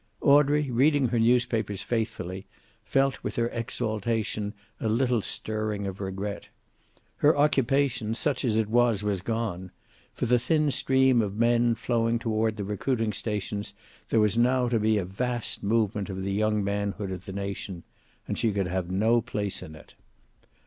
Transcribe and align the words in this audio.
Audrey, 0.21 0.71
reading 0.71 1.09
her 1.09 1.19
newspapers 1.19 1.83
faithfully, 1.83 2.47
felt 2.83 3.23
with 3.23 3.35
her 3.35 3.49
exaltation 3.49 4.55
a 4.79 4.89
little 4.89 5.21
stirring 5.21 5.85
of 5.85 6.01
regret. 6.01 6.49
Her 7.17 7.37
occupation, 7.37 8.15
such 8.15 8.43
as 8.43 8.57
it 8.57 8.67
was, 8.67 9.03
was 9.03 9.21
gone. 9.21 9.69
For 10.15 10.25
the 10.25 10.39
thin 10.39 10.71
stream 10.71 11.21
of 11.21 11.37
men 11.37 11.75
flowing 11.75 12.17
toward 12.17 12.57
the 12.57 12.63
recruiting 12.63 13.13
stations 13.13 13.75
there 14.09 14.19
was 14.19 14.39
now 14.39 14.67
to 14.69 14.79
be 14.79 14.97
a 14.97 15.05
vast 15.05 15.61
movement 15.61 16.09
of 16.09 16.23
the 16.23 16.33
young 16.33 16.63
manhood 16.63 17.11
of 17.11 17.25
the 17.25 17.31
nation. 17.33 17.83
And 18.27 18.39
she 18.39 18.51
could 18.51 18.65
have 18.65 18.89
no 18.89 19.21
place 19.21 19.61
in 19.61 19.75
it. 19.75 19.93